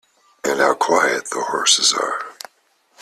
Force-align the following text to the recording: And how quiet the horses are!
And 0.43 0.59
how 0.59 0.73
quiet 0.73 1.29
the 1.29 1.41
horses 1.41 1.93
are! 1.93 2.23